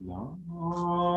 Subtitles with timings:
[0.00, 0.14] ナ
[0.46, 1.15] モ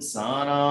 [0.00, 0.61] Sangham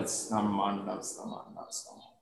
[0.00, 2.19] Let's namaste, namaste, namaste.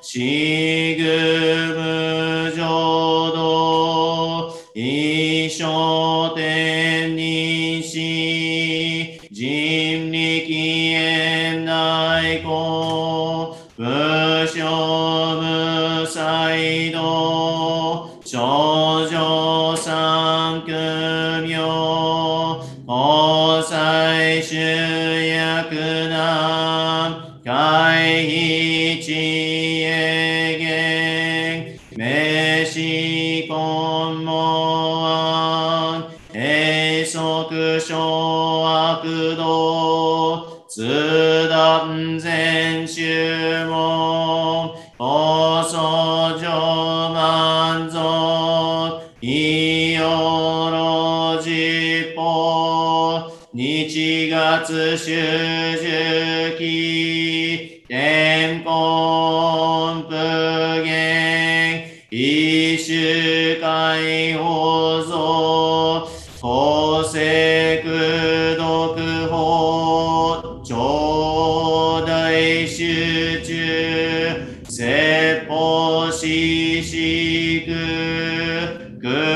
[0.00, 0.93] し
[54.64, 55.12] 発修
[56.56, 60.14] 期、天根不
[60.82, 66.06] 言、一周解放像、
[66.40, 73.52] 法制苦毒法、超大集中、
[74.70, 79.33] 説法ししく、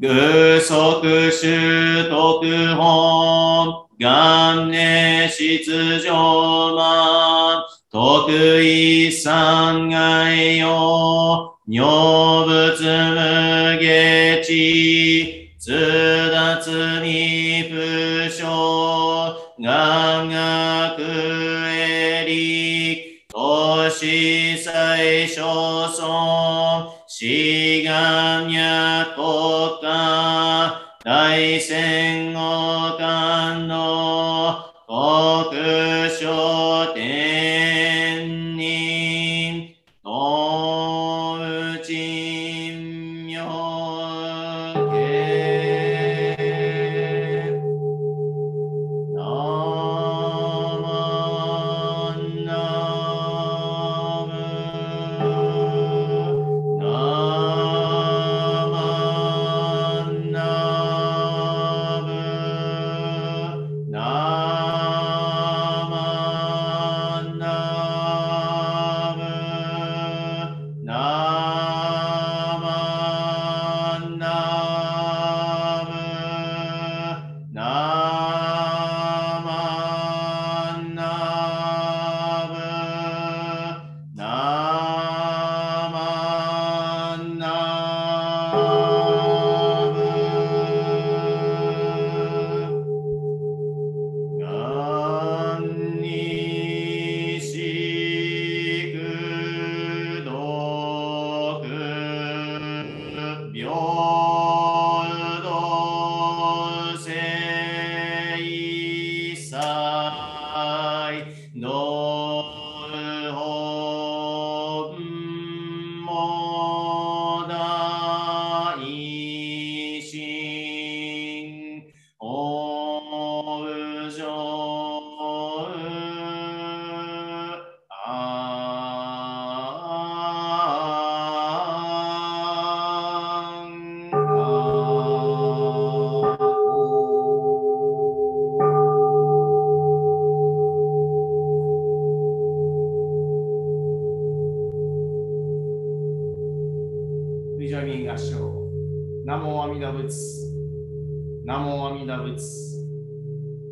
[0.00, 1.02] 具足
[1.32, 2.40] 修徳
[2.76, 11.80] 本、元年出上満、徳一三外用、女
[12.46, 12.67] 分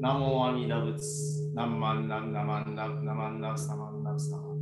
[0.00, 4.56] Namo Ani Navits, Naman Nam Naman Nav Naman Navs Naman Navs Naman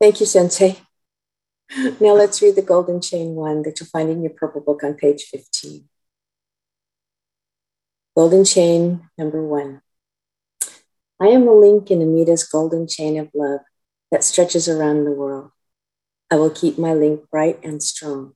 [0.00, 0.78] Thank you, Sensei.
[2.00, 4.94] Now let's read the Golden Chain one that you'll find in your purple book on
[4.94, 5.84] page 15.
[8.16, 9.82] Golden Chain number one.
[11.20, 13.60] I am a link in Amita's golden chain of love
[14.10, 15.52] that stretches around the world.
[16.28, 18.34] I will keep my link bright and strong.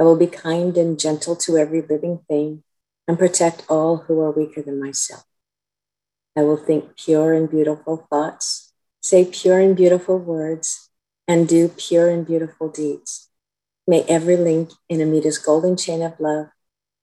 [0.00, 2.64] I will be kind and gentle to every living thing
[3.06, 5.22] and protect all who are weaker than myself.
[6.36, 10.90] I will think pure and beautiful thoughts, say pure and beautiful words,
[11.28, 13.28] and do pure and beautiful deeds.
[13.86, 16.48] May every link in Amita's golden chain of love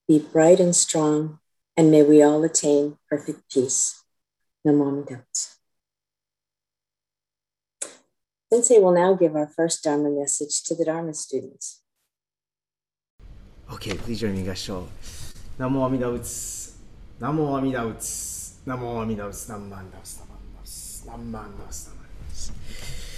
[0.10, 1.40] be bright and strong,
[1.80, 4.04] and may we all attain perfect peace.
[4.68, 5.56] Namami Dhammas.
[8.52, 11.82] Sensei will now give our first Dharma message to the Dharma students.
[13.72, 14.88] Okay, please join me, Gassho.
[15.58, 16.76] Namo Amida Uts.
[17.22, 18.60] Namo Amida Uts.
[18.68, 19.48] Namo Amida Uts.
[19.48, 20.20] Namman Uts.
[20.20, 21.04] Namman Uts.
[21.08, 23.09] Namman Uts.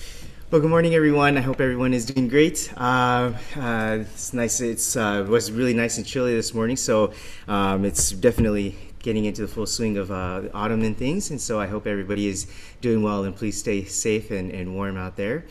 [0.51, 1.37] Well, good morning, everyone.
[1.37, 2.73] I hope everyone is doing great.
[2.75, 4.59] Uh, uh, it's nice.
[4.59, 7.13] It's uh, was really nice and chilly this morning, so
[7.47, 11.31] um, it's definitely getting into the full swing of uh, autumn and things.
[11.31, 12.47] And so I hope everybody is
[12.81, 15.45] doing well, and please stay safe and, and warm out there.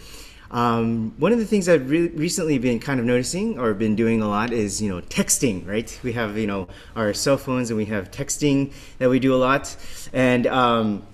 [0.50, 4.21] Um, one of the things I've re- recently been kind of noticing or been doing
[4.21, 5.99] a lot is, you know, texting, right?
[6.02, 9.38] We have, you know, our cell phones and we have texting that we do a
[9.38, 9.75] lot.
[10.12, 11.07] And, um,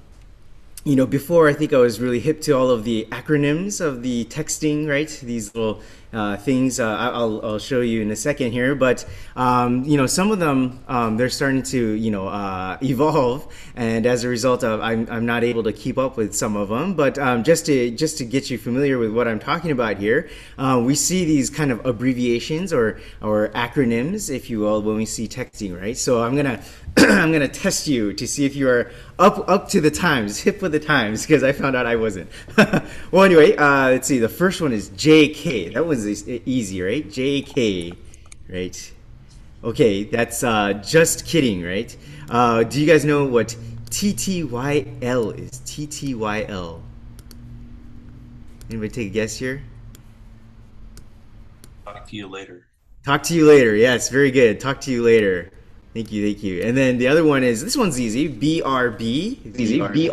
[0.86, 4.04] you know, before I think I was really hip to all of the acronyms of
[4.04, 5.08] the texting, right?
[5.20, 8.74] These little uh, things uh, I'll, I'll show you in a second here.
[8.74, 13.52] But um, you know, some of them um, they're starting to you know uh, evolve,
[13.74, 16.68] and as a result of I'm, I'm not able to keep up with some of
[16.68, 16.94] them.
[16.94, 20.28] But um, just to just to get you familiar with what I'm talking about here,
[20.58, 25.06] uh, we see these kind of abbreviations or or acronyms, if you will, when we
[25.06, 25.96] see texting, right?
[25.96, 26.62] So I'm gonna
[26.96, 30.62] I'm gonna test you to see if you are up up to the times, hip
[30.62, 32.30] with the times, because I found out I wasn't.
[33.10, 34.18] well, anyway, uh, let's see.
[34.18, 35.74] The first one is JK.
[35.74, 37.06] That was easy, right?
[37.06, 37.96] JK,
[38.48, 38.92] right?
[39.64, 41.96] Okay, that's uh, just kidding, right?
[42.28, 43.56] Uh, do you guys know what
[43.90, 45.50] TTYL is?
[45.60, 46.80] TTYL.
[48.68, 49.62] Anybody take a guess here?
[51.84, 52.66] Talk to you later.
[53.04, 53.76] Talk to you later.
[53.76, 54.58] Yes, very good.
[54.58, 55.52] Talk to you later.
[55.94, 56.62] Thank you, thank you.
[56.62, 58.28] And then the other one is this one's easy.
[58.28, 59.58] BRB.
[59.58, 59.88] Easy.
[59.88, 60.10] B.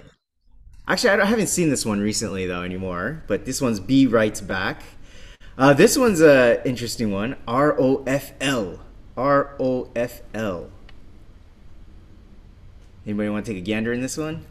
[0.88, 3.24] Actually, I, I haven't seen this one recently though anymore.
[3.28, 4.84] But this one's B writes back.
[5.56, 7.36] Uh, this one's a interesting one.
[7.48, 8.80] R O F L.
[9.16, 10.70] R O F L.
[13.06, 14.46] Anybody want to take a gander in this one?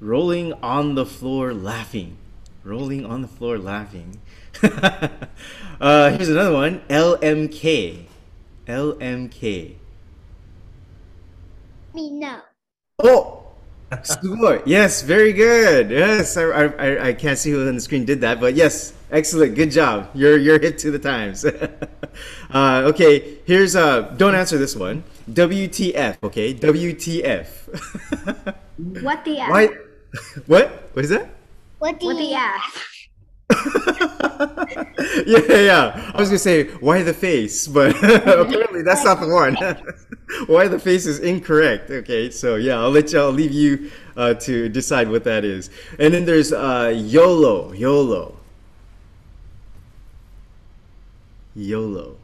[0.00, 2.16] Rolling on the floor laughing.
[2.64, 4.20] Rolling on the floor laughing.
[4.62, 6.80] uh, here's another one.
[6.88, 8.06] LMK.
[8.66, 9.74] LMK.
[11.94, 12.40] Me no.
[12.98, 13.43] Oh.
[14.66, 15.90] Yes, very good.
[15.90, 19.54] Yes, I, I, I can't see who on the screen did that, but yes, excellent.
[19.54, 20.10] Good job.
[20.14, 21.44] You're you're hit to the times.
[22.50, 24.02] uh, okay, here's uh.
[24.16, 25.04] Don't answer this one.
[25.30, 26.18] WTF.
[26.22, 27.46] Okay, WTF.
[29.02, 29.50] what the F?
[29.50, 29.68] Why?
[30.46, 30.70] What?
[30.92, 31.28] What is that?
[31.78, 32.93] What the, what the F?
[35.26, 36.10] yeah, yeah.
[36.14, 39.56] I was gonna say why the face, but apparently that's not the one.
[40.46, 41.90] why the face is incorrect.
[41.90, 43.20] Okay, so yeah, I'll let you.
[43.20, 45.70] I'll leave you uh, to decide what that is.
[45.98, 47.72] And then there's uh, YOLO.
[47.72, 48.36] YOLO.
[51.54, 52.16] YOLO.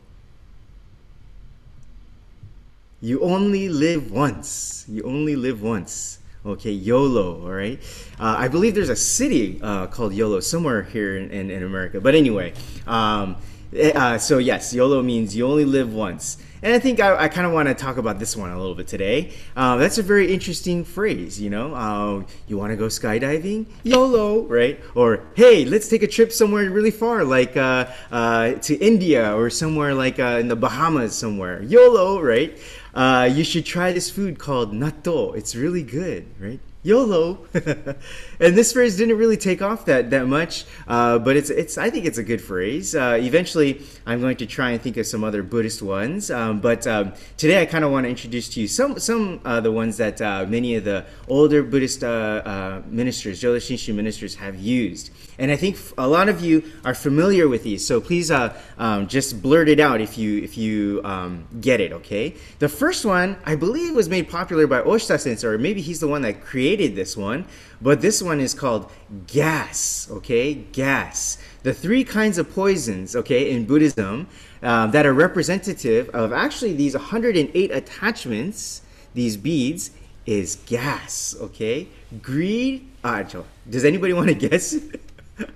[3.00, 4.84] You only live once.
[4.88, 6.19] You only live once.
[6.44, 7.78] Okay, YOLO, all right?
[8.18, 12.00] Uh, I believe there's a city uh, called YOLO somewhere here in, in, in America.
[12.00, 12.54] But anyway,
[12.86, 13.36] um,
[13.76, 16.38] eh, uh, so yes, YOLO means you only live once.
[16.62, 18.74] And I think I, I kind of want to talk about this one a little
[18.74, 19.32] bit today.
[19.54, 21.74] Uh, that's a very interesting phrase, you know.
[21.74, 23.66] Uh, you want to go skydiving?
[23.82, 24.80] YOLO, right?
[24.94, 29.94] Or hey, let's take a trip somewhere really far, like uh, to India or somewhere
[29.94, 31.62] like in the Bahamas somewhere.
[31.62, 32.58] YOLO, right?
[32.94, 35.36] Uh, you should try this food called natto.
[35.36, 36.60] It's really good, right?
[36.82, 37.46] YOLO.
[37.54, 41.90] and this phrase didn't really take off that that much, uh, but it's it's I
[41.90, 42.94] think it's a good phrase.
[42.94, 46.86] Uh, eventually, I'm going to try and think of some other Buddhist ones, um, but
[46.86, 49.98] um, today I kind of want to introduce to you some some uh, the ones
[49.98, 55.10] that uh, many of the older Buddhist uh, uh, ministers, Jodo Shinshu ministers, have used.
[55.40, 59.40] And I think a lot of you are familiar with these, so please um, just
[59.40, 61.92] blurt it out if you if you um, get it.
[61.94, 62.34] Okay.
[62.58, 66.08] The first one I believe was made popular by Oshita Sensei, or maybe he's the
[66.08, 67.46] one that created this one.
[67.80, 68.92] But this one is called
[69.26, 70.52] gas, okay?
[70.52, 71.38] Gas.
[71.62, 74.26] The three kinds of poisons, okay, in Buddhism
[74.62, 78.82] uh, that are representative of actually these 108 attachments,
[79.14, 79.92] these beads,
[80.26, 81.88] is gas, okay?
[82.20, 82.86] Greed.
[83.02, 83.24] Uh,
[83.68, 84.76] does anybody want to guess?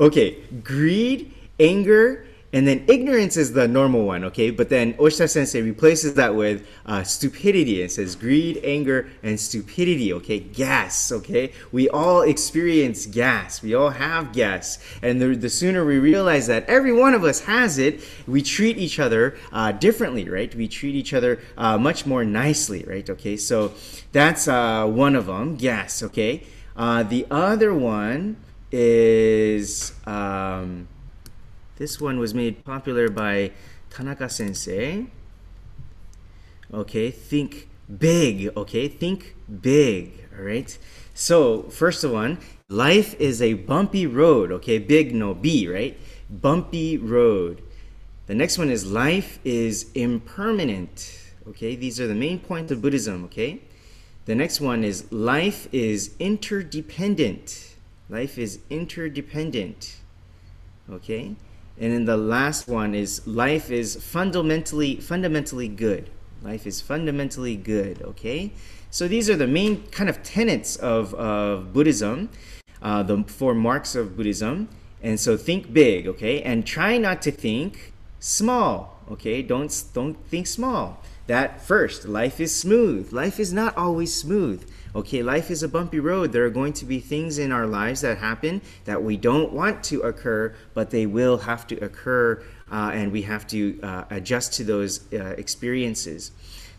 [0.00, 4.50] okay, greed, anger, and then ignorance is the normal one, okay?
[4.50, 7.82] But then Oshita Sensei replaces that with uh, stupidity.
[7.82, 10.40] It says greed, anger, and stupidity, okay?
[10.40, 11.52] Gas, okay?
[11.72, 13.60] We all experience gas.
[13.60, 14.78] We all have gas.
[15.02, 18.78] And the, the sooner we realize that every one of us has it, we treat
[18.78, 20.54] each other uh, differently, right?
[20.54, 23.08] We treat each other uh, much more nicely, right?
[23.10, 23.74] Okay, so
[24.12, 26.44] that's uh, one of them, gas, okay?
[26.78, 28.36] Uh, the other one
[28.70, 29.92] is.
[30.06, 30.86] Um,
[31.76, 33.52] this one was made popular by
[33.90, 35.06] Tanaka sensei.
[36.72, 37.68] Okay, think
[37.98, 38.50] big.
[38.56, 40.28] Okay, think big.
[40.36, 40.78] All right.
[41.14, 44.52] So, first one, life is a bumpy road.
[44.52, 45.98] Okay, big no B, right?
[46.30, 47.62] Bumpy road.
[48.26, 51.24] The next one is life is impermanent.
[51.48, 53.24] Okay, these are the main points of Buddhism.
[53.24, 53.62] Okay.
[54.28, 57.76] The next one is life is interdependent.
[58.10, 59.96] Life is interdependent.
[60.90, 61.34] Okay.
[61.80, 66.10] And then the last one is life is fundamentally fundamentally good.
[66.42, 68.02] Life is fundamentally good.
[68.02, 68.52] Okay,
[68.90, 72.28] so these are the main kind of tenets of, of Buddhism,
[72.82, 74.68] uh, the four marks of Buddhism.
[75.02, 78.98] And so think big, okay, and try not to think small.
[79.10, 81.00] Okay, don't don't think small.
[81.28, 83.12] That first, life is smooth.
[83.12, 84.68] Life is not always smooth.
[84.94, 86.32] Okay, life is a bumpy road.
[86.32, 89.84] There are going to be things in our lives that happen that we don't want
[89.84, 92.42] to occur, but they will have to occur,
[92.72, 96.32] uh, and we have to uh, adjust to those uh, experiences.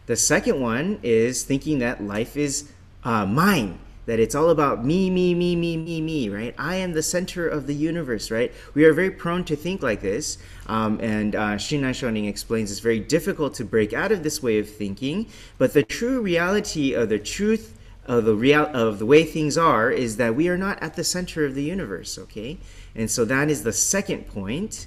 [0.08, 2.72] The second one is thinking that life is
[3.04, 3.78] uh, mine
[4.10, 6.56] that it's all about me, me, me, me, me, me, right?
[6.58, 8.52] I am the center of the universe, right?
[8.74, 10.40] We are very prone to think like this.
[10.70, 14.60] Um, and uh, Shinran Shonin explains it's very difficult to break out of this way
[14.60, 15.26] of thinking.
[15.58, 19.90] But the true reality of the truth of the real of the way things are
[19.90, 22.60] is that we are not at the center of the universe, okay?
[22.96, 24.86] And so that is the second point.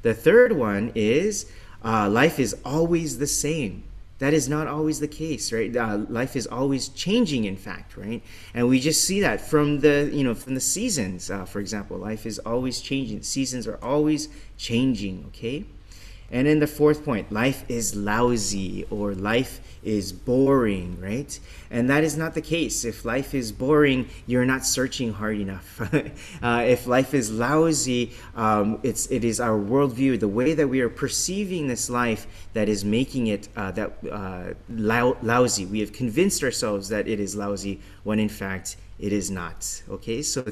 [0.00, 1.52] The third one is
[1.84, 3.84] uh, life is always the same
[4.18, 5.74] that is not always the case right?
[5.76, 8.22] Uh, life is always changing in fact right?
[8.54, 11.96] And we just see that from the you know from the seasons uh, for example.
[11.98, 13.22] Life is always changing.
[13.22, 15.64] Seasons are always changing okay
[16.30, 21.38] and then the fourth point life is lousy or life is boring, right?
[21.70, 22.84] And that is not the case.
[22.84, 25.80] If life is boring, you're not searching hard enough.
[26.42, 30.80] uh, if life is lousy, um, it's, it is our worldview, the way that we
[30.80, 35.64] are perceiving this life that is making it uh, that uh, lousy.
[35.64, 39.82] We have convinced ourselves that it is lousy when in fact it is not.
[39.88, 40.44] Okay, so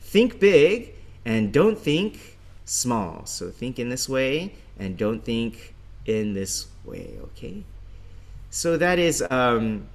[0.00, 0.94] think big
[1.26, 3.26] and don't think small.
[3.26, 5.74] So think in this way and don't think
[6.06, 7.64] in this way, okay?
[8.50, 9.86] So that is um,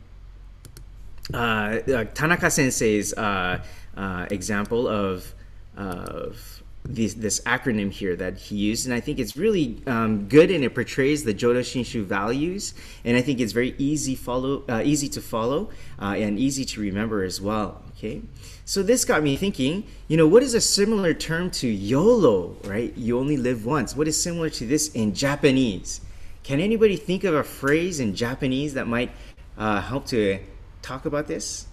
[1.34, 3.64] uh, uh, Tanaka Sensei's uh,
[3.96, 5.34] uh, example of,
[5.76, 6.57] of
[6.88, 10.63] this, this, acronym here that he used, and I think it's really um, good and
[10.63, 15.10] it portrays the Jodo Shinshu values, and I think it's very easy follow uh, easy
[15.10, 15.70] to follow
[16.01, 17.84] uh, and easy to remember as well.
[17.98, 18.22] Okay,
[18.65, 22.96] so this got me thinking, you know, what is a similar term to YOLO, right?
[22.96, 23.96] You only live once.
[23.96, 26.01] What is similar to this in Japanese?
[26.44, 29.12] Can anybody think of a phrase in Japanese that might
[29.58, 30.39] uh, help to
[30.82, 31.67] talk about this?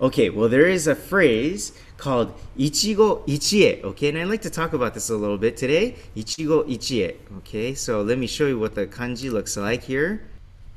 [0.00, 4.08] Okay, well, there is a phrase called ichigo ichie, okay?
[4.08, 5.96] And I'd like to talk about this a little bit today.
[6.16, 7.74] Ichigo ichie, okay?
[7.74, 10.22] So let me show you what the kanji looks like here.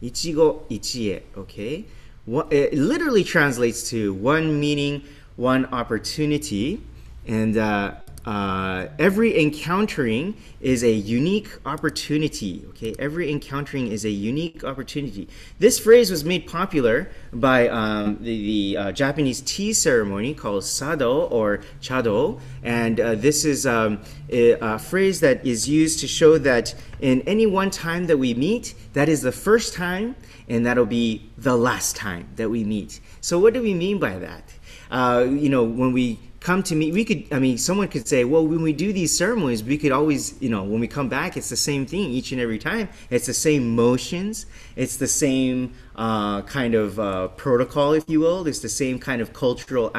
[0.03, 1.85] Ichigo ichie, okay?
[2.25, 5.03] what, it literally translates to one meaning,
[5.35, 6.81] one opportunity,
[7.27, 7.95] and uh,
[8.25, 12.63] uh, every encountering is a unique opportunity.
[12.69, 15.27] Okay, every encountering is a unique opportunity.
[15.59, 21.25] This phrase was made popular by um, the, the uh, Japanese tea ceremony called sado
[21.27, 26.37] or chado, and uh, this is um, a, a, phrase that is used to show
[26.37, 30.15] that in any one time that we meet, that is the first time,
[30.47, 33.01] and that'll be the last time that we meet.
[33.19, 34.53] So, what do we mean by that?
[34.89, 38.25] Uh, you know, when we come to me we could i mean someone could say
[38.25, 41.37] well when we do these ceremonies we could always you know when we come back
[41.37, 42.89] it's the same thing each and every time.
[43.09, 44.45] It's the same motions.
[44.75, 48.47] It's the same uh, kind of uh, protocol if you will.
[48.47, 49.89] It's the same kind of cultural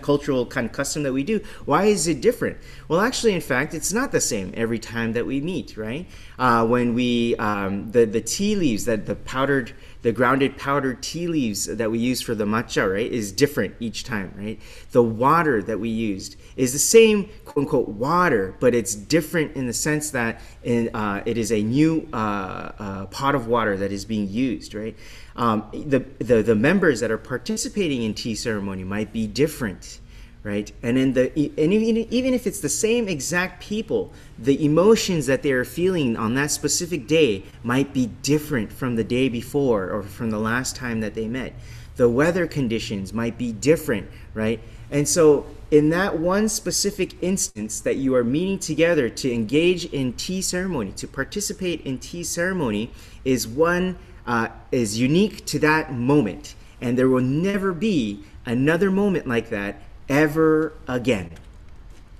[0.00, 1.40] cultural kind of custom that we do.
[1.64, 2.58] Why is it different?
[2.88, 6.06] Well actually in fact it's not the same every time that we meet right?
[6.38, 9.72] Uh, when we um, the the tea leaves that the powdered
[10.02, 14.04] the grounded powdered tea leaves that we use for the matcha, right, is different each
[14.04, 14.60] time, right?
[14.90, 19.66] The water that we used is the same quote unquote water, but it's different in
[19.66, 23.92] the sense that in, uh, it is a new uh, uh, pot of water that
[23.92, 24.96] is being used, right?
[25.36, 30.00] Um, the, the, the members that are participating in tea ceremony might be different
[30.44, 30.72] right?
[30.82, 35.42] And then the and even even if it's the same exact people, the emotions that
[35.42, 40.02] they are feeling on that specific day might be different from the day before or
[40.02, 41.54] from the last time that they met.
[41.96, 44.60] The weather conditions might be different, right?
[44.90, 50.12] And so in that one specific instance that you are meeting together to engage in
[50.14, 52.90] tea ceremony, to participate in tea ceremony,
[53.24, 59.26] is one uh, is unique to that moment, and there will never be another moment
[59.26, 61.30] like that ever again.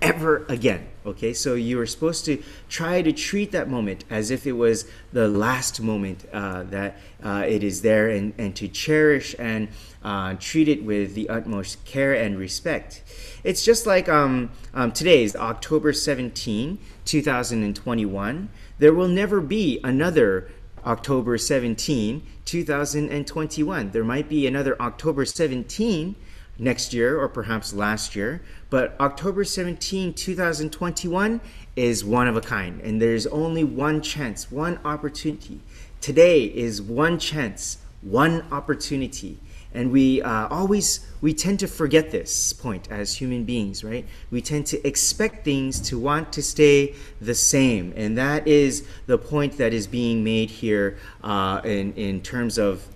[0.01, 0.89] Ever again.
[1.05, 4.89] Okay, so you are supposed to try to treat that moment as if it was
[5.13, 9.67] the last moment uh, that uh, it is there and, and to cherish and
[10.05, 13.03] uh, treat it with the utmost care and respect.
[13.43, 18.49] It's just like um, um, today is October 17, 2021.
[18.79, 20.49] There will never be another
[20.87, 23.91] October 17, 2021.
[23.91, 26.15] There might be another October 17,
[26.59, 28.43] next year or perhaps last year.
[28.71, 31.41] But October 17, 2021
[31.77, 35.61] is one of a kind, and there's only one chance, one opportunity.
[36.01, 39.39] Today is one chance, one opportunity.
[39.75, 44.07] And we uh, always we tend to forget this point as human beings, right?
[44.31, 49.17] We tend to expect things to want to stay the same, and that is the
[49.17, 52.87] point that is being made here uh, in in terms of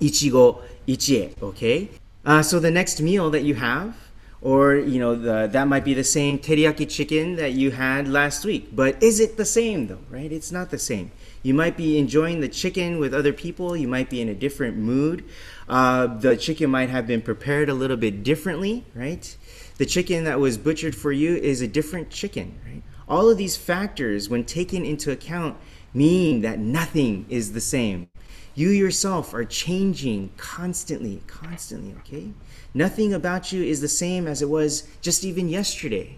[0.00, 1.34] ichigo ichie.
[1.42, 1.90] Okay,
[2.26, 3.96] uh, so the next meal that you have
[4.42, 8.44] or you know the, that might be the same teriyaki chicken that you had last
[8.44, 8.68] week.
[8.74, 10.30] But is it the same though right?
[10.30, 11.10] It's not the same.
[11.42, 13.76] You might be enjoying the chicken with other people.
[13.76, 15.24] You might be in a different mood.
[15.68, 19.36] Uh, the chicken might have been prepared a little bit differently right?
[19.78, 22.82] The chicken that was butchered for you is a different chicken right?
[23.08, 25.56] All of these factors when taken into account
[25.94, 28.08] mean that nothing is the same
[28.56, 32.32] you yourself are changing constantly constantly okay
[32.76, 36.16] Nothing about you is the same as it was just even yesterday.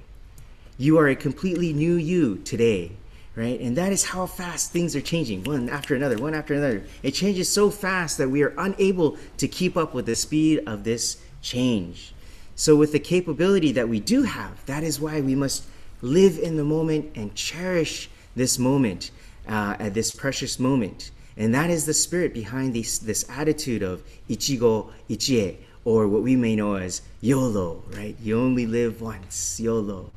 [0.77, 2.91] You are a completely new you today,
[3.37, 3.61] right?
[3.61, 6.83] And that is how fast things are changing, one after another, one after another.
[7.05, 10.83] It changes so fast that we are unable to keep up with the speed of
[10.83, 12.13] this change.
[12.57, 15.65] So, with the capability that we do have, that is why we must
[16.03, 19.13] live in the moment and cherish this moment,
[19.47, 21.13] uh, at this precious moment.
[21.39, 26.35] And that is the spirit behind this, this attitude of ichigo ichie, or what we
[26.35, 28.17] may know as YOLO, right?
[28.21, 30.11] You only live once, YOLO.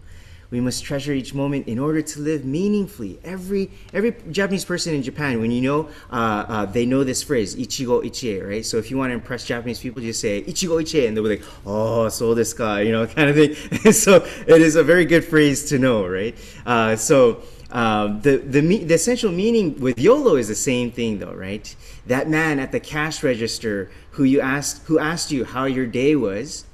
[0.52, 3.20] We must treasure each moment in order to live meaningfully.
[3.24, 7.56] Every every Japanese person in Japan, when you know, uh, uh, they know this phrase
[7.56, 8.66] "ichigo ichie," right?
[8.66, 11.38] So if you want to impress Japanese people, just say "ichigo ichie," and they'll be
[11.38, 13.94] like, "Oh, so this guy," you know, kind of thing.
[13.94, 16.36] so it is a very good phrase to know, right?
[16.66, 21.34] Uh, so um, the, the, the essential meaning with YOLO is the same thing, though,
[21.34, 21.74] right?
[22.08, 26.18] That man at the cash register who you asked, who asked you how your day
[26.18, 26.66] was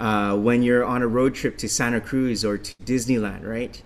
[0.00, 3.80] uh, when you're on a road trip to Santa Cruz or to Disneyland, right?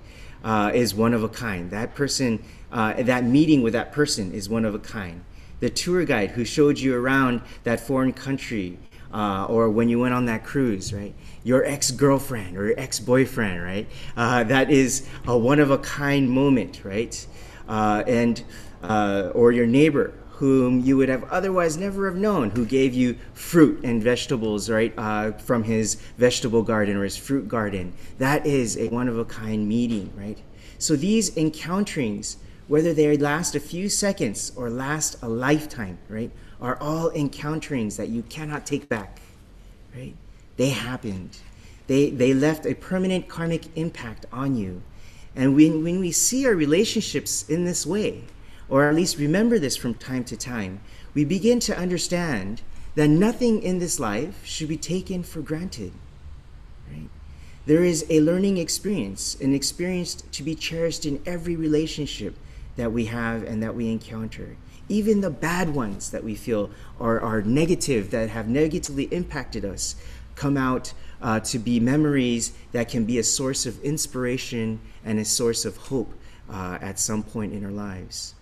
[0.45, 1.71] Uh, is one of a kind.
[1.71, 5.25] That person, uh, that meeting with that person is one of a kind.
[5.61, 8.79] The tour guide who showed you around that foreign country
[9.13, 11.15] uh, or when you went on that cruise, right?
[11.43, 13.89] Your ex girlfriend or ex boyfriend, right?
[14.17, 17.27] Uh, that is a one of a kind moment, right?
[17.69, 18.45] Uh, and
[18.83, 20.13] uh, or your neighbor
[20.45, 24.93] whom you would have otherwise never have known, who gave you fruit and vegetables, right,
[24.99, 27.91] uh, from his vegetable garden or his fruit garden.
[28.19, 30.37] That is a one of a kind meeting, right?
[30.79, 32.37] So these encounterings,
[32.69, 36.31] whether they last a few seconds or last a lifetime, right,
[36.61, 39.21] are all encounterings that you cannot take back,
[39.97, 40.15] right?
[40.59, 41.39] They happened.
[41.87, 44.83] They, they left a permanent karmic impact on you.
[45.35, 48.25] And when, when we see our relationships in this way,
[48.69, 50.81] or at least remember this from time to time,
[51.15, 52.63] we begin to understand
[52.95, 55.93] that nothing in this life should be taken for granted.
[56.91, 57.09] Right?
[57.67, 62.37] There is a learning experience, an experience to be cherished in every relationship
[62.77, 64.57] that we have and that we encounter
[64.89, 69.97] even the bad ones that we feel are, are negative, that have negatively impacted us,
[70.35, 75.25] come out uh, to be memories that can be a source of inspiration and a
[75.25, 76.13] source of hope
[76.51, 78.35] uh, at some point in our lives.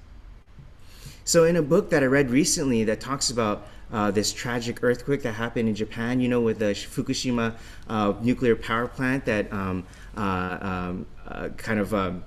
[1.33, 5.23] So, in a book that I read recently that talks about uh, this tragic earthquake
[5.23, 7.55] that happened in Japan, you know, with the Fukushima
[7.89, 12.23] uh, nuclear power plant that um, uh, um, uh, kind of um,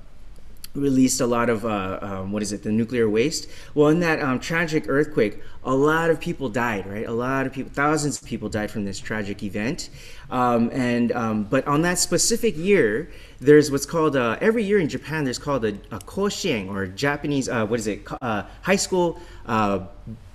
[0.76, 3.50] released a lot of uh, um, what is it the nuclear waste?
[3.74, 7.08] Well in that um, tragic earthquake a lot of people died right?
[7.08, 9.90] A lot of people thousands of people died from this tragic event.
[10.30, 13.10] Um, and um, but on that specific year
[13.40, 17.66] there's what's called uh, every year in japan there's called a, a or japanese uh,
[17.66, 19.80] what is it uh, high school uh,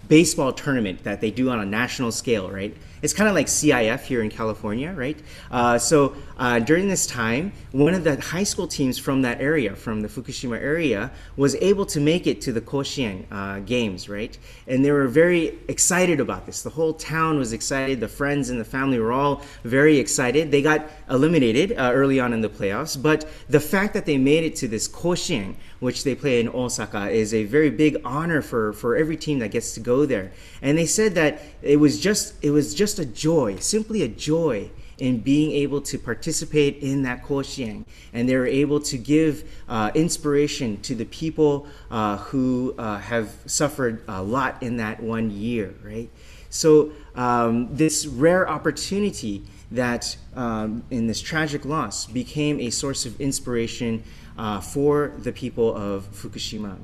[0.09, 4.01] baseball tournament that they do on a national scale right it's kind of like CIF
[4.03, 5.19] here in California, right?
[5.51, 9.75] Uh, so uh, during this time, one of the high school teams from that area,
[9.75, 14.37] from the Fukushima area, was able to make it to the Koshien uh, games, right?
[14.67, 16.63] And they were very excited about this.
[16.63, 18.01] The whole town was excited.
[18.01, 20.51] The friends and the family were all very excited.
[20.51, 24.45] They got eliminated uh, early on in the playoffs, but the fact that they made
[24.45, 28.73] it to this Koshien, which they play in Osaka, is a very big honor for,
[28.73, 30.33] for every team that gets to go there.
[30.63, 34.71] And they said that it was just it was just a joy, simply a joy
[34.99, 39.91] in being able to participate in that koshien, and they were able to give uh,
[39.95, 45.75] inspiration to the people uh, who uh, have suffered a lot in that one year,
[45.83, 46.11] right?
[46.51, 53.19] So um, this rare opportunity that um, in this tragic loss became a source of
[53.21, 54.03] inspiration
[54.37, 56.77] uh, for the people of Fukushima.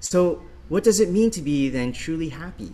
[0.00, 2.72] So what does it mean to be then truly happy?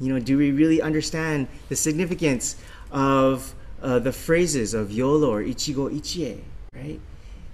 [0.00, 2.56] You know, do we really understand the significance
[2.90, 6.40] of uh, the phrases of YOLO or Ichigo Ichie,
[6.74, 7.00] right?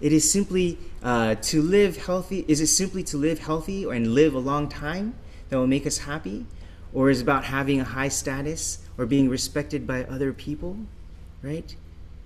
[0.01, 2.45] It is simply uh, to live healthy.
[2.49, 5.15] Is it simply to live healthy and live a long time
[5.49, 6.47] that will make us happy?
[6.93, 10.77] or is it about having a high status or being respected by other people,
[11.43, 11.75] right?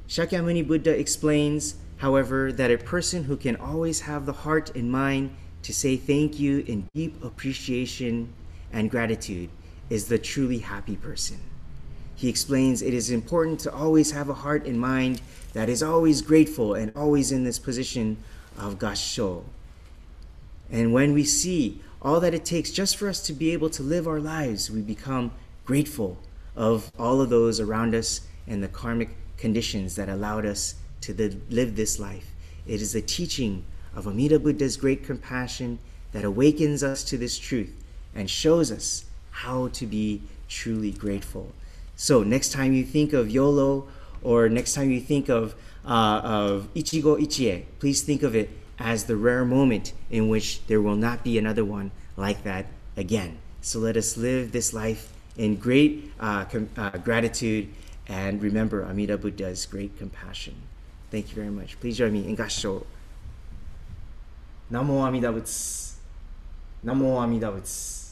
[0.08, 5.34] Shakyamuni Buddha explains, however, that a person who can always have the heart and mind
[5.62, 8.32] to say thank you in deep appreciation
[8.72, 9.50] and gratitude
[9.90, 11.40] is the truly happy person.
[12.14, 15.20] He explains it is important to always have a heart and mind
[15.52, 18.16] that is always grateful and always in this position
[18.56, 19.44] of gassho.
[20.70, 23.82] And when we see all that it takes just for us to be able to
[23.82, 25.32] live our lives, we become
[25.64, 26.18] grateful
[26.54, 31.12] of all of those around us and the karmic conditions that allowed us to
[31.50, 32.30] live this life.
[32.66, 35.78] It is the teaching of Amida Buddha's great compassion
[36.12, 37.74] that awakens us to this truth
[38.14, 39.04] and shows us
[39.42, 41.52] how to be truly grateful.
[41.94, 43.86] So next time you think of YOLO
[44.22, 49.04] or next time you think of, uh, of Ichigo Ichie, please think of it as
[49.04, 53.38] the rare moment in which there will not be another one like that again.
[53.60, 56.46] So let us live this life in great uh,
[56.76, 57.68] uh, gratitude
[58.08, 60.54] and remember Amida Buddha's great compassion.
[61.10, 61.78] Thank you very much.
[61.80, 62.86] Please join me in Gassho.
[64.72, 65.94] Namo Amida Butsu.
[66.84, 68.05] Namo Amida Butsu.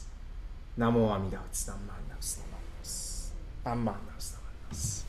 [0.77, 1.71] Namo Amida Butsu.
[1.71, 3.31] Namo Amida Butsu.
[3.65, 4.11] Namo Amida
[4.69, 5.03] Butsu.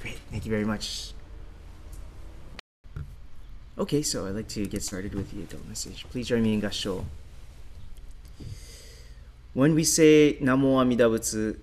[0.00, 0.18] Great.
[0.30, 1.12] Thank you very much.
[3.76, 6.04] Okay, so I'd like to get started with the adult message.
[6.10, 7.04] Please join me in Gassho.
[9.52, 11.58] When we say Namo Amida Butsu,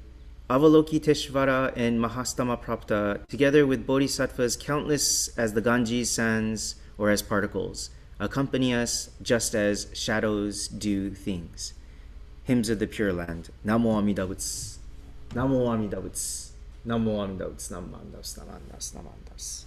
[0.47, 7.89] Avalokiteshvara and Mahasthama Prapta, together with bodhisattvas countless as the Ganges sands or as particles,
[8.19, 11.73] accompany us just as shadows do things.
[12.45, 13.49] Hymns of the Pure Land.
[13.65, 14.77] Namo Amida Butsu.
[15.31, 16.51] Namo Amida Butsu.
[16.85, 17.71] Namo Amida Butsu.
[17.73, 18.39] Namo Amida Butsu.
[18.39, 18.93] Namo Amida Butsu.
[18.93, 19.65] Namo Amida Butsu.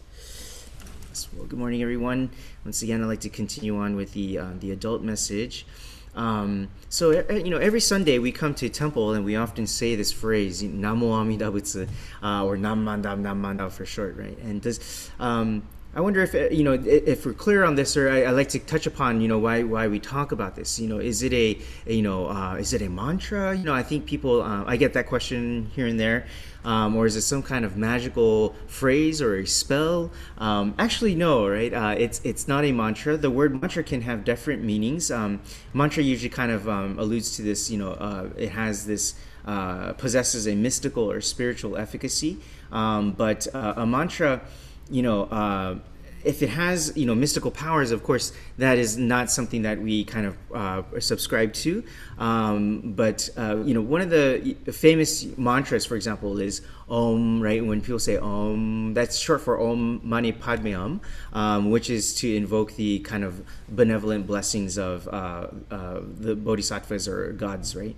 [1.37, 2.31] Well, good morning, everyone.
[2.65, 5.67] Once again, I'd like to continue on with the uh, the adult message.
[6.15, 10.13] Um, so you know, every Sunday we come to temple and we often say this
[10.13, 11.89] phrase "Namo Amida Butsu"
[12.23, 14.39] uh, or "Nam Mandam Nam Mandam" for short, right?
[14.39, 15.65] And does um,
[15.99, 18.61] I wonder if you know if we're clear on this, or I, I, like to
[18.61, 20.79] touch upon you know why why we talk about this.
[20.79, 21.59] You know, is it a,
[21.89, 23.57] a you know uh, is it a mantra?
[23.57, 26.29] You know, I think people uh, I get that question here and there,
[26.65, 30.13] um, or is it some kind of magical phrase or a spell?
[30.39, 31.75] Um, actually, no, right?
[31.75, 33.17] Uh, it's it's not a mantra.
[33.17, 35.11] The word mantra can have different meanings.
[35.11, 35.41] Um,
[35.75, 37.73] mantra usually kind of um, alludes to this.
[37.73, 39.17] You know, uh, it has this.
[39.47, 42.37] Uh, possesses a mystical or spiritual efficacy,
[42.71, 44.43] um, but uh, a mantra
[44.91, 45.77] you know, uh,
[46.25, 50.05] if it has you know mystical powers, of course, that is not something that we
[50.05, 51.85] kind of uh, subscribe to.
[52.19, 57.41] Um, but uh, you know, one of the famous mantras, for example, is Om.
[57.41, 61.01] Right, when people say Om, that's short for Om Mani Padme Hum,
[61.33, 67.07] um, which is to invoke the kind of benevolent blessings of uh, uh, the bodhisattvas
[67.09, 67.77] or gods.
[67.77, 67.97] Right.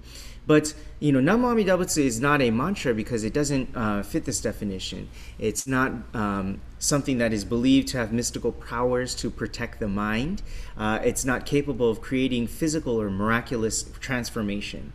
[0.51, 4.25] But you know, Namo Amida Butsu is not a mantra because it doesn't uh, fit
[4.25, 5.09] this definition.
[5.39, 10.43] It's not um, something that is believed to have mystical powers to protect the mind.
[10.77, 14.93] Uh, it's not capable of creating physical or miraculous transformation.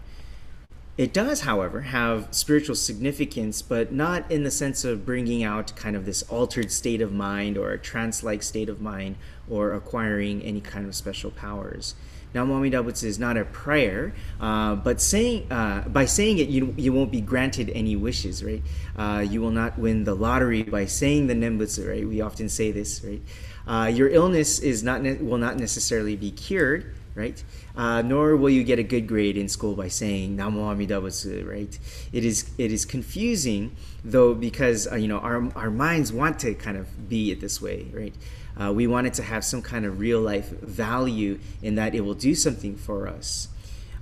[0.98, 5.96] It does, however, have spiritual significance, but not in the sense of bringing out kind
[5.96, 9.16] of this altered state of mind or a trance like state of mind
[9.50, 11.96] or acquiring any kind of special powers.
[12.34, 16.74] Namo Amida Butsu is not a prayer, uh, but saying uh, by saying it, you,
[16.78, 18.62] you won't be granted any wishes, right?
[18.98, 22.08] Uh, you will not win the lottery by saying the Nembutsu, right?
[22.08, 23.22] We often say this, right?
[23.68, 27.42] Uh, your illness is not ne- will not necessarily be cured, right?
[27.76, 31.48] Uh, nor will you get a good grade in school by saying Namo Amida Butsu,
[31.48, 31.78] right?
[32.12, 36.54] It is it is confusing though because uh, you know our our minds want to
[36.54, 38.14] kind of be it this way, right?
[38.60, 42.02] Uh, we want it to have some kind of real life value in that it
[42.02, 43.50] will do something for us.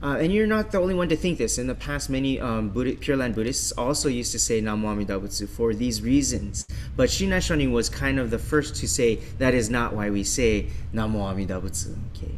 [0.03, 1.57] Uh, and you're not the only one to think this.
[1.57, 5.47] In the past, many um, Pure Land Buddhists also used to say Namu Amida Butsu
[5.47, 6.67] for these reasons.
[6.97, 10.25] But Shinran Shonin was kind of the first to say that is not why we
[10.25, 11.95] say Namu Amida Butsu.
[12.13, 12.33] Okay.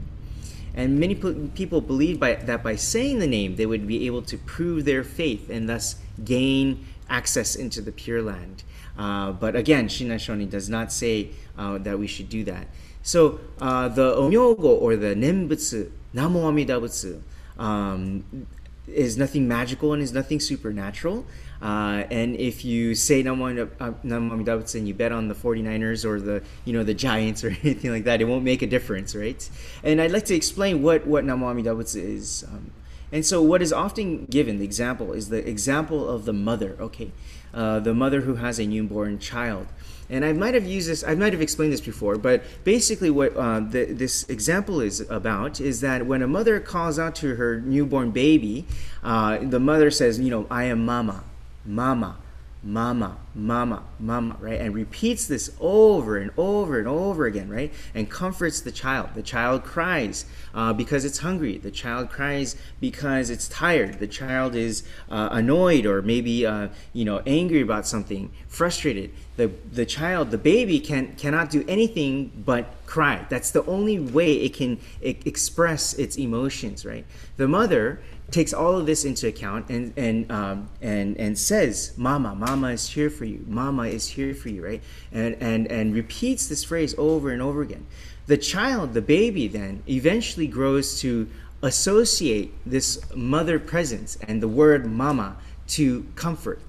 [0.75, 4.38] And many people believed by, that by saying the name, they would be able to
[4.38, 8.63] prove their faith and thus gain access into the Pure Land.
[8.97, 12.67] Uh, but again, Shinran Shonin does not say uh, that we should do that.
[13.03, 17.21] So uh, the Onmyogo or the Nembutsu, Namo Amida Butsu,
[17.60, 18.47] um,
[18.88, 21.25] is nothing magical and is nothing supernatural.
[21.62, 26.19] Uh, and if you say Namo Amida Butsu and you bet on the 49ers or
[26.19, 29.49] the you know the Giants or anything like that, it won't make a difference, right?
[29.84, 32.43] And I'd like to explain what what Namo Amida Butsu is.
[32.47, 32.71] Um,
[33.12, 37.12] And so, what is often given, the example, is the example of the mother, okay?
[37.54, 39.68] Uh, the mother who has a newborn child.
[40.10, 43.36] And I might have used this, I might have explained this before, but basically, what
[43.36, 47.62] uh, the, this example is about is that when a mother calls out to her
[47.62, 48.65] newborn baby,
[49.04, 51.24] uh, the mother says, You know, I am mama,
[51.65, 52.18] mama,
[52.65, 54.60] mama, mama, mama, right?
[54.60, 57.71] And repeats this over and over and over again, right?
[57.93, 59.12] And comforts the child.
[59.13, 61.60] The child cries uh, because it's hungry.
[61.60, 63.99] The child cries because it's tired.
[63.99, 69.12] The child is uh, annoyed or maybe, uh, you know, angry about something, frustrated.
[69.38, 73.28] The, the child, the baby, can, cannot do anything but cry.
[73.30, 77.06] That's the only way it can express its emotions, right?
[77.38, 78.01] The mother
[78.36, 82.89] takes all of this into account and and um, and and says, "Mama, Mama is
[82.89, 83.45] here for you.
[83.48, 84.84] Mama is here for you." Right?
[85.13, 87.86] And and and repeats this phrase over and over again.
[88.28, 91.30] The child, the baby, then eventually grows to
[91.62, 95.38] associate this mother presence and the word "mama"
[95.69, 96.60] to comfort,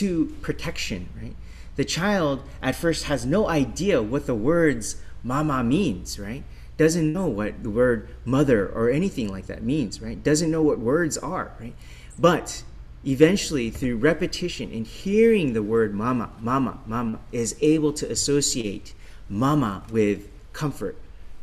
[0.00, 1.10] to protection.
[1.20, 1.36] Right?
[1.76, 6.18] The child at first has no idea what the words "mama" means.
[6.18, 6.44] Right?
[6.80, 10.24] Doesn't know what the word mother or anything like that means, right?
[10.24, 11.74] Doesn't know what words are, right?
[12.18, 12.62] But
[13.04, 18.94] eventually, through repetition and hearing the word mama, mama, mama, is able to associate
[19.28, 20.96] mama with comfort,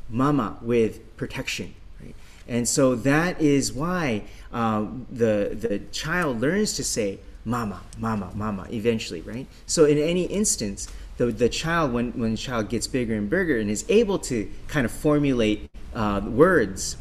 [0.09, 2.15] mama with protection, right?
[2.47, 8.65] And so that is why uh, the, the child learns to say mama, mama, mama
[8.71, 9.45] eventually, right?
[9.67, 13.57] So in any instance, the, the child, when, when the child gets bigger and bigger
[13.59, 16.97] and is able to kind of formulate uh, words,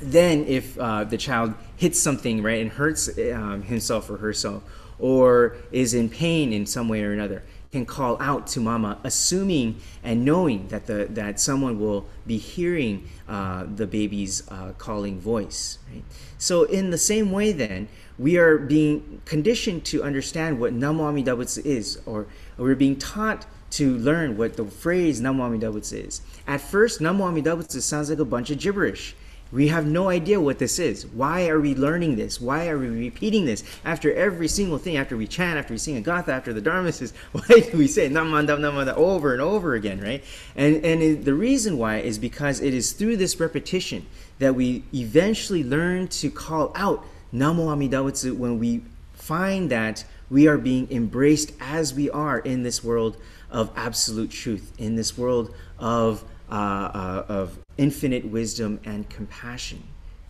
[0.00, 4.62] then if uh, the child hits something, right, and hurts um, himself or herself,
[4.98, 9.80] or is in pain in some way or another, can call out to mama, assuming
[10.02, 15.78] and knowing that the that someone will be hearing uh, the baby's uh, calling voice.
[15.92, 16.02] Right?
[16.38, 21.32] So in the same way, then we are being conditioned to understand what Namo Amida
[21.32, 22.26] Butsu is, or
[22.56, 26.22] we're being taught to learn what the phrase Namo Amida Butsu is.
[26.46, 29.14] At first, Namo Amida Butsu sounds like a bunch of gibberish.
[29.52, 31.06] We have no idea what this is.
[31.06, 32.40] Why are we learning this?
[32.40, 34.96] Why are we repeating this after every single thing?
[34.96, 37.86] After we chant, after we sing a gatha, after the dharma says, why do we
[37.86, 40.24] say namandam namanda over and over again, right?
[40.56, 44.06] And and it, the reason why is because it is through this repetition
[44.40, 48.82] that we eventually learn to call out Namo Amida Butsu when we
[49.14, 53.16] find that we are being embraced as we are in this world
[53.50, 59.82] of absolute truth, in this world of uh, uh, of infinite wisdom and compassion,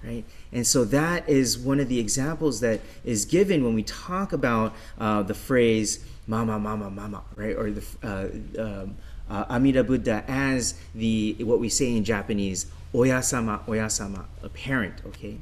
[0.03, 0.25] right?
[0.53, 4.75] And so that is one of the examples that is given when we talk about
[4.99, 8.97] uh, the phrase "mama, mama, mama," right, or the uh, um,
[9.29, 15.39] uh, Amida Buddha as the what we say in Japanese "oyasama, oyasama," a parent, okay.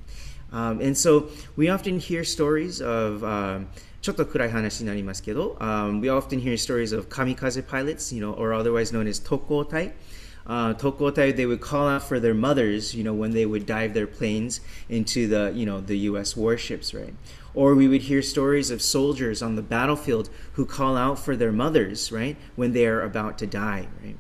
[0.52, 3.68] Um, and so we often hear stories of um,
[4.04, 9.92] ちょっと暗い話になりますけど、um, we often hear stories of kamikaze pilots, you know, or otherwise known as tokkotai.
[10.46, 13.94] Uh, tokotai, they would call out for their mothers, you know, when they would dive
[13.94, 16.36] their planes into the, you know, the U.S.
[16.36, 17.14] warships, right?
[17.54, 21.50] Or we would hear stories of soldiers on the battlefield who call out for their
[21.50, 24.16] mothers, right, when they are about to die, right?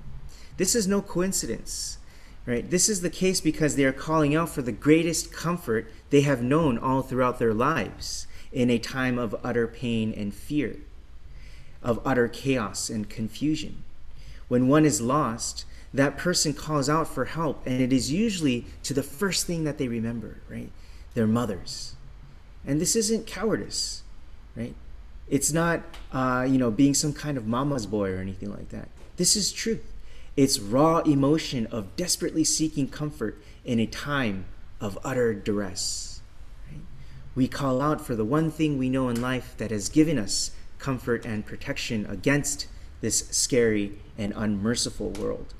[0.56, 1.98] This is no coincidence,
[2.46, 2.70] right?
[2.70, 6.40] This is the case because they are calling out for the greatest comfort they have
[6.40, 10.76] known all throughout their lives in a time of utter pain and fear,
[11.82, 13.82] of utter chaos and confusion.
[14.46, 18.94] When one is lost, that person calls out for help, and it is usually to
[18.94, 20.70] the first thing that they remember, right?
[21.14, 21.96] Their mothers.
[22.64, 24.02] And this isn't cowardice,
[24.56, 24.74] right?
[25.28, 28.88] It's not, uh, you know, being some kind of mama's boy or anything like that.
[29.16, 29.92] This is truth.
[30.36, 34.44] It's raw emotion of desperately seeking comfort in a time
[34.80, 36.13] of utter duress.
[37.34, 40.52] We call out for the one thing we know in life that has given us
[40.78, 42.66] comfort and protection against
[43.00, 45.54] this scary and unmerciful world.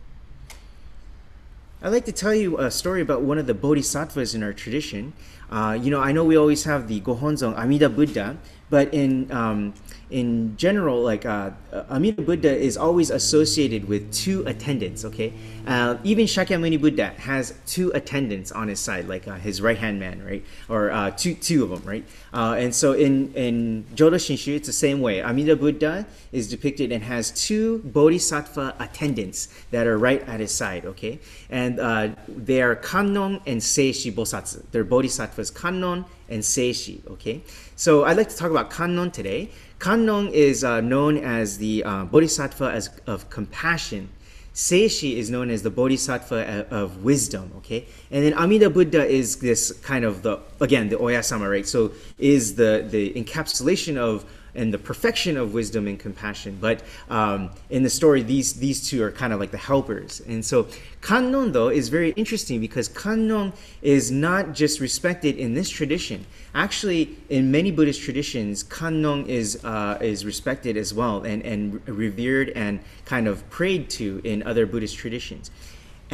[1.83, 5.13] I'd like to tell you a story about one of the bodhisattvas in our tradition.
[5.51, 8.39] Uh, you know, I know we always have the Gohonzon Amida Buddha,
[8.71, 9.75] but in um,
[10.11, 11.51] in general, like uh,
[11.91, 15.05] Amida Buddha is always associated with two attendants.
[15.05, 15.33] Okay,
[15.67, 19.99] uh, even Shakyamuni Buddha has two attendants on his side, like uh, his right hand
[19.99, 22.05] man, right, or uh, two two of them, right.
[22.33, 25.23] Uh, and so in in Jodo Shinshu, it's the same way.
[25.23, 30.85] Amida Buddha is depicted and has two bodhisattva attendants that are right at his side.
[30.85, 34.63] Okay, and uh, they are Kannon and Seishi Bosatsu.
[34.71, 37.01] They're bodhisattvas Kannon and Seishi.
[37.11, 37.43] Okay,
[37.77, 39.51] so I'd like to talk about Kannon today.
[39.85, 44.09] Kannon is uh, known as the uh, bodhisattva as, of compassion
[44.55, 47.87] Seishi is known as the Bodhisattva of wisdom, okay?
[48.13, 51.67] And then Amida Buddha is this kind of the, again, the Oyasama, right?
[51.67, 54.25] So is the, the encapsulation of
[54.55, 56.59] and the perfection of wisdom and compassion.
[56.61, 60.21] But um, in the story, these these two are kind of like the helpers.
[60.27, 60.67] And so
[61.01, 63.53] Kannon though is very interesting because Kannon
[63.83, 66.27] is not just respected in this tradition.
[66.55, 72.51] Actually, in many Buddhist traditions, Kannon is uh, is respected as well and and revered
[72.51, 75.51] and kind of prayed to in other Buddhist traditions.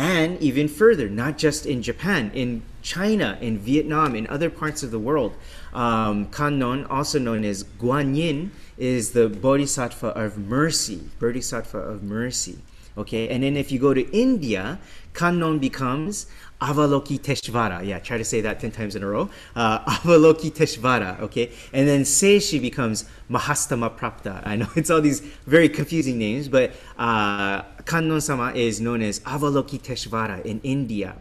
[0.00, 4.90] And even further, not just in Japan, in China, in Vietnam, in other parts of
[4.90, 5.36] the world,
[5.74, 8.48] um, Kannon, also known as Guanyin,
[8.78, 11.02] is the Bodhisattva of mercy.
[11.18, 12.60] Bodhisattva of mercy.
[12.96, 14.78] Okay, and then if you go to India,
[15.12, 16.26] Kannon becomes
[16.60, 17.86] Avalokiteshvara.
[17.86, 19.28] Yeah, try to say that 10 times in a row.
[19.54, 21.52] Uh, Avalokiteshvara, okay?
[21.72, 24.46] And then Seishi becomes Mahasthama Prapta.
[24.46, 29.18] I know it's all these very confusing names, but uh, Kannon sama is known as
[29.20, 31.16] Avalokiteshvara in India.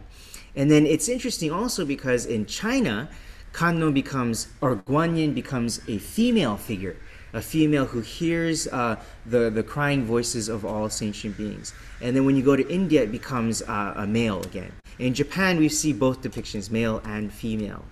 [0.54, 3.08] And then it's interesting also because in China,
[3.52, 6.96] Kannon becomes, or Guanyin becomes a female figure,
[7.32, 11.74] a female who hears uh, the, the crying voices of all sentient beings.
[12.00, 14.70] And then when you go to India, it becomes uh, a male again.
[15.00, 17.84] In Japan, we see both depictions, male and female.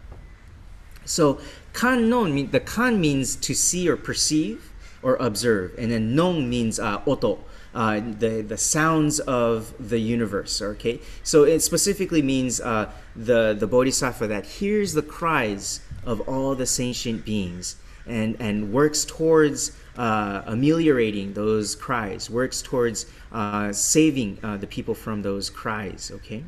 [1.05, 1.41] So
[1.73, 4.71] kannon, the kan means to see or perceive
[5.03, 7.41] or observe, and then non means uh, oto,
[7.75, 10.61] uh, the the sounds of the universe.
[10.63, 16.55] Okay, so it specifically means uh, the the bodhisattva that hears the cries of all
[16.55, 24.39] the sentient beings and and works towards uh, ameliorating those cries, works towards uh, saving
[24.43, 26.11] uh, the people from those cries.
[26.15, 26.45] Okay.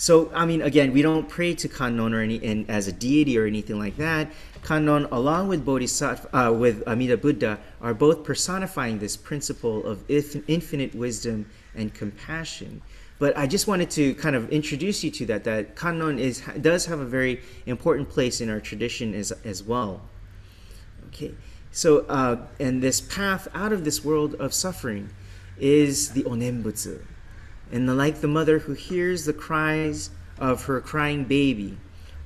[0.00, 3.36] So, I mean, again, we don't pray to Kannon or any, in, as a deity
[3.36, 4.30] or anything like that.
[4.62, 10.94] Kannon, along with Bodhisattva, uh, with Amida Buddha, are both personifying this principle of infinite
[10.94, 12.80] wisdom and compassion.
[13.18, 15.42] But I just wanted to kind of introduce you to that.
[15.42, 20.02] That Kannon is does have a very important place in our tradition as as well.
[21.08, 21.34] Okay,
[21.72, 25.10] so uh, and this path out of this world of suffering
[25.58, 27.02] is the onenbutsu,
[27.70, 31.76] and like the mother who hears the cries of her crying baby,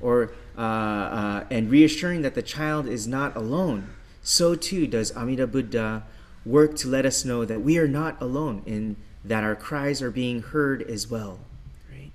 [0.01, 3.91] or uh, uh, and reassuring that the child is not alone,
[4.23, 6.05] so too does Amida Buddha
[6.45, 10.11] work to let us know that we are not alone and that our cries are
[10.11, 11.39] being heard as well.
[11.91, 12.11] Right?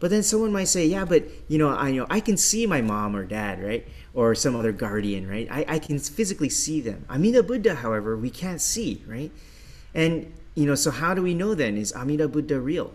[0.00, 2.66] But then someone might say, yeah, but you know, I you know I can see
[2.66, 3.86] my mom or dad, right?
[4.14, 5.48] Or some other guardian, right?
[5.50, 7.04] I, I can physically see them.
[7.08, 9.30] Amida Buddha, however, we can't see, right?
[9.94, 11.76] And you know, so how do we know then?
[11.76, 12.92] Is Amida Buddha real?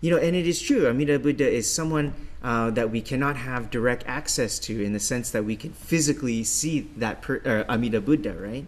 [0.00, 0.86] You know, and it is true.
[0.86, 5.30] Amida Buddha is someone uh, that we cannot have direct access to in the sense
[5.32, 8.66] that we can physically see that per, uh, Amida Buddha, right?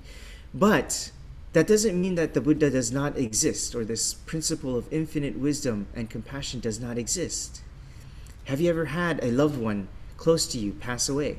[0.52, 1.12] But
[1.52, 5.86] that doesn't mean that the Buddha does not exist or this principle of infinite wisdom
[5.94, 7.60] and compassion does not exist.
[8.44, 11.36] Have you ever had a loved one close to you pass away?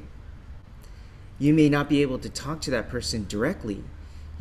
[1.40, 3.84] You may not be able to talk to that person directly.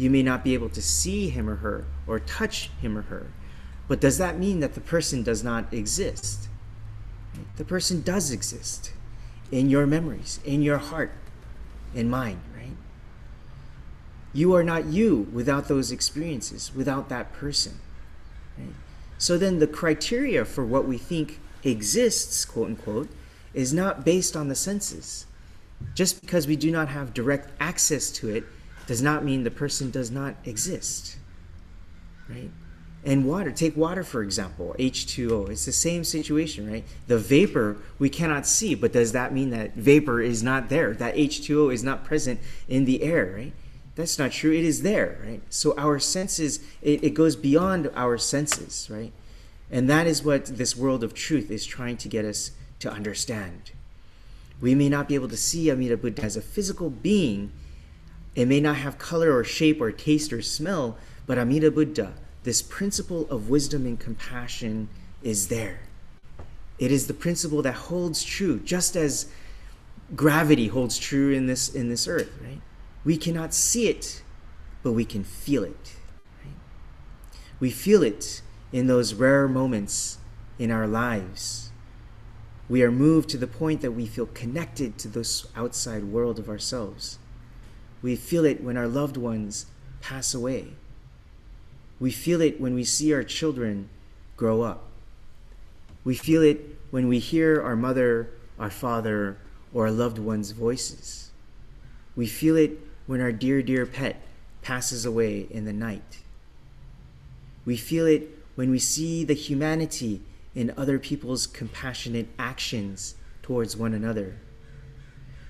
[0.00, 3.26] You may not be able to see him or her or touch him or her.
[3.86, 6.48] But does that mean that the person does not exist?
[7.58, 8.92] The person does exist
[9.52, 11.12] in your memories, in your heart,
[11.94, 12.78] in mind, right?
[14.32, 17.78] You are not you without those experiences, without that person.
[18.56, 18.72] Right?
[19.18, 23.10] So then the criteria for what we think exists, quote unquote,
[23.52, 25.26] is not based on the senses.
[25.94, 28.44] Just because we do not have direct access to it
[28.90, 31.16] does not mean the person does not exist.
[32.28, 32.50] Right?
[33.04, 35.48] And water, take water for example, H2O.
[35.48, 36.84] It's the same situation, right?
[37.06, 40.92] The vapor we cannot see, but does that mean that vapor is not there?
[40.92, 43.52] That H2O is not present in the air, right?
[43.94, 44.50] That's not true.
[44.50, 45.40] It is there, right?
[45.50, 49.12] So our senses, it, it goes beyond our senses, right?
[49.70, 53.70] And that is what this world of truth is trying to get us to understand.
[54.60, 57.52] We may not be able to see Amida Buddha as a physical being.
[58.34, 62.14] It may not have color or shape or taste or smell, but Amida Buddha,
[62.44, 64.88] this principle of wisdom and compassion
[65.22, 65.80] is there.
[66.78, 69.26] It is the principle that holds true, just as
[70.16, 72.60] gravity holds true in this in this earth, right?
[73.04, 74.22] We cannot see it,
[74.82, 75.94] but we can feel it.
[76.44, 76.54] Right?
[77.58, 80.18] We feel it in those rare moments
[80.58, 81.70] in our lives.
[82.68, 86.48] We are moved to the point that we feel connected to this outside world of
[86.48, 87.18] ourselves.
[88.02, 89.66] We feel it when our loved ones
[90.00, 90.68] pass away.
[91.98, 93.88] We feel it when we see our children
[94.36, 94.84] grow up.
[96.02, 99.36] We feel it when we hear our mother, our father,
[99.72, 101.30] or our loved ones' voices.
[102.16, 104.22] We feel it when our dear, dear pet
[104.62, 106.20] passes away in the night.
[107.64, 110.22] We feel it when we see the humanity
[110.54, 114.38] in other people's compassionate actions towards one another.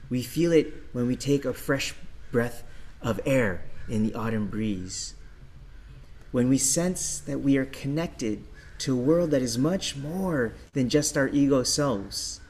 [0.09, 1.95] We feel it when we take a fresh
[2.31, 2.65] breath
[3.03, 5.15] of air in the autumn breeze.
[6.31, 8.45] When we sense that we are connected
[8.79, 12.41] to a world that is much more than just our ego selves,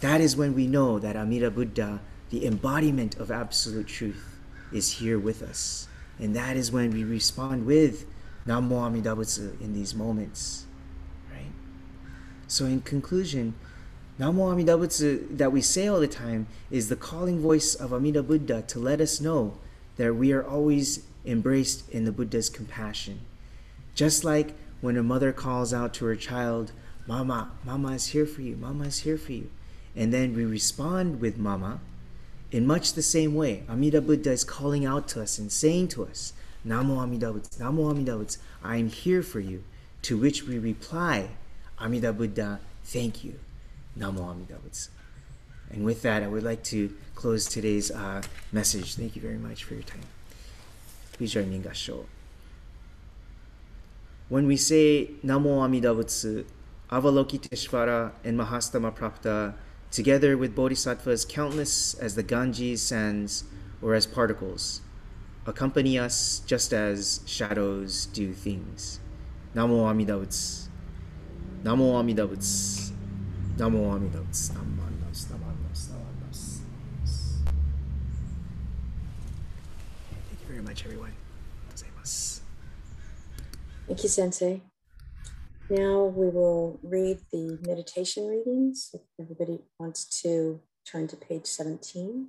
[0.00, 2.00] that is when we know that Amida Buddha,
[2.30, 4.38] the embodiment of absolute truth,
[4.72, 5.88] is here with us.
[6.18, 8.06] And that is when we respond with
[8.46, 10.66] Namo Amida Butsu in these moments.
[11.30, 11.52] Right?
[12.46, 13.54] So, in conclusion,
[14.18, 18.20] Namo Amida Butsu that we say all the time is the calling voice of Amida
[18.20, 19.56] Buddha to let us know
[19.96, 23.20] that we are always embraced in the Buddha's compassion.
[23.94, 26.72] Just like when a mother calls out to her child,
[27.06, 29.50] Mama, Mama is here for you, Mama is here for you.
[29.94, 31.78] And then we respond with Mama.
[32.50, 36.04] In much the same way, Amida Buddha is calling out to us and saying to
[36.04, 36.32] us,
[36.66, 39.62] Namo Amida Butsu, Namo Amida Butsu, I am here for you.
[40.02, 41.30] To which we reply,
[41.80, 43.38] Amida Buddha, thank you.
[43.98, 44.88] Namo Amida Butsu.
[45.70, 48.22] And with that, I would like to close today's uh,
[48.52, 48.94] message.
[48.94, 50.06] Thank you very much for your time.
[51.12, 52.04] Please join me in.
[54.28, 56.44] When we say Namo Amida Butsu,
[56.90, 59.54] Avalokiteshvara and Mahasthama Prapta,
[59.90, 63.44] together with bodhisattvas countless as the Ganges sands
[63.82, 64.80] or as particles,
[65.46, 69.00] accompany us just as shadows do things.
[69.54, 70.68] Namo Amida Butsu.
[71.64, 72.87] Namo Amida Butsu.
[80.28, 81.12] Thank you very much, everyone.
[83.88, 84.62] Thank you, Sensei.
[85.68, 88.90] Now we will read the meditation readings.
[88.94, 92.28] If everybody wants to turn to page 17.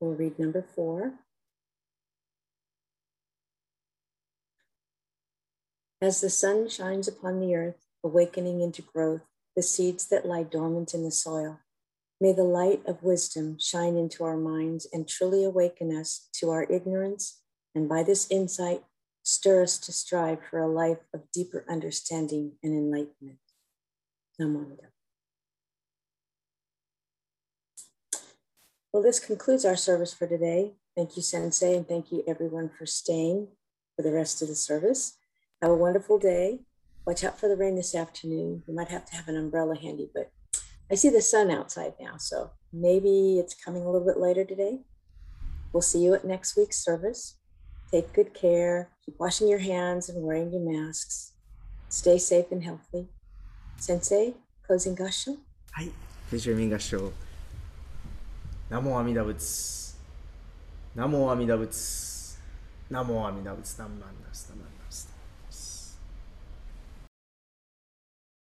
[0.00, 1.14] We'll read number four.
[6.00, 9.22] As the sun shines upon the earth, awakening into growth
[9.56, 11.58] the seeds that lie dormant in the soil,
[12.20, 16.62] may the light of wisdom shine into our minds and truly awaken us to our
[16.70, 17.42] ignorance,
[17.74, 18.84] and by this insight,
[19.24, 23.38] stir us to strive for a life of deeper understanding and enlightenment.
[24.40, 24.76] Namo
[28.92, 30.74] Well, this concludes our service for today.
[30.96, 33.48] Thank you, Sensei, and thank you everyone for staying
[33.96, 35.17] for the rest of the service.
[35.60, 36.60] Have a wonderful day.
[37.04, 38.62] Watch out for the rain this afternoon.
[38.68, 40.30] You might have to have an umbrella handy, but
[40.88, 44.82] I see the sun outside now, so maybe it's coming a little bit later today.
[45.72, 47.38] We'll see you at next week's service.
[47.90, 48.90] Take good care.
[49.04, 51.32] Keep washing your hands and wearing your masks.
[51.88, 53.08] Stay safe and healthy.
[53.78, 54.34] Sensei,
[54.64, 55.38] closing gassho.
[55.74, 55.88] Hi,
[56.28, 57.10] please remain gassho.
[58.70, 59.94] Namo Amida Butsu.
[60.96, 62.36] Namo Amida Butsu.
[62.92, 63.76] Namo Amida Butsu.
[63.78, 64.67] Namo Amida Butsu.